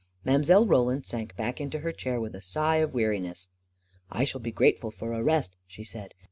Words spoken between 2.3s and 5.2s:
a sigh of weariness. 44 1 shall be grateful for